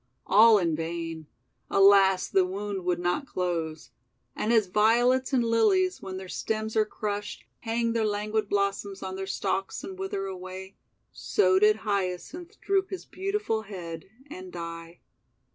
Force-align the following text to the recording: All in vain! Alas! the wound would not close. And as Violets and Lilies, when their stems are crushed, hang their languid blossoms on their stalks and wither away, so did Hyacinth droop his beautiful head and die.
All 0.25 0.57
in 0.57 0.75
vain! 0.75 1.27
Alas! 1.69 2.27
the 2.27 2.43
wound 2.43 2.85
would 2.85 2.97
not 2.97 3.27
close. 3.27 3.91
And 4.35 4.51
as 4.51 4.65
Violets 4.65 5.31
and 5.31 5.43
Lilies, 5.43 6.01
when 6.01 6.17
their 6.17 6.27
stems 6.27 6.75
are 6.75 6.87
crushed, 6.87 7.45
hang 7.59 7.93
their 7.93 8.07
languid 8.07 8.49
blossoms 8.49 9.03
on 9.03 9.15
their 9.15 9.27
stalks 9.27 9.83
and 9.83 9.99
wither 9.99 10.25
away, 10.25 10.75
so 11.11 11.59
did 11.59 11.75
Hyacinth 11.85 12.59
droop 12.61 12.89
his 12.89 13.05
beautiful 13.05 13.61
head 13.61 14.09
and 14.27 14.51
die. 14.51 15.01